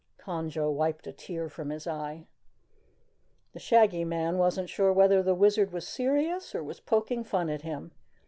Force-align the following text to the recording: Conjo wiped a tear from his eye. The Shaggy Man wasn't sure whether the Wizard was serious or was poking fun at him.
Conjo 0.17 0.71
wiped 0.73 1.05
a 1.05 1.11
tear 1.11 1.47
from 1.47 1.69
his 1.69 1.85
eye. 1.85 2.25
The 3.53 3.59
Shaggy 3.59 4.03
Man 4.03 4.39
wasn't 4.39 4.67
sure 4.67 4.91
whether 4.91 5.21
the 5.21 5.35
Wizard 5.35 5.71
was 5.71 5.87
serious 5.87 6.55
or 6.55 6.63
was 6.63 6.79
poking 6.79 7.23
fun 7.23 7.51
at 7.51 7.61
him. 7.61 7.91